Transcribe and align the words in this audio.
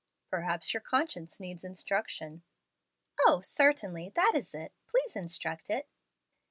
"Perhaps 0.31 0.73
your 0.73 0.81
conscience 0.81 1.39
needs 1.39 1.63
instruction." 1.63 2.41
"O, 3.27 3.41
certainly, 3.41 4.09
that 4.15 4.31
is 4.33 4.55
it! 4.55 4.73
Please 4.87 5.15
instruct 5.15 5.69
it." 5.69 5.89